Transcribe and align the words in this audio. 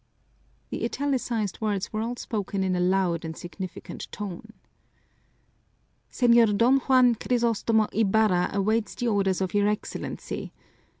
_"The 0.71 0.83
italicized 0.83 1.61
words 1.61 1.93
were 1.93 2.01
all 2.01 2.15
spoken 2.15 2.63
in 2.63 2.75
a 2.75 2.79
loud 2.79 3.23
and 3.23 3.37
significant 3.37 4.11
tone. 4.11 4.53
"Señor 6.11 6.57
Don 6.57 6.79
Juan 6.79 7.13
Crisostomo 7.13 7.87
Ibarra 7.93 8.49
awaits 8.51 8.95
the 8.95 9.07
orders 9.09 9.41
of 9.41 9.53
your 9.53 9.67
Excellency!" 9.67 10.53